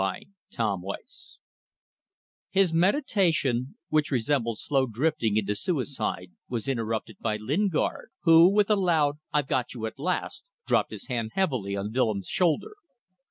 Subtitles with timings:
[0.01, 0.27] CHAPTER
[0.81, 0.95] FOUR
[2.49, 8.75] His meditation which resembled slow drifting into suicide was interrupted by Lingard, who, with a
[8.75, 12.73] loud "I've got you at last!" dropped his hand heavily on Willems' shoulder.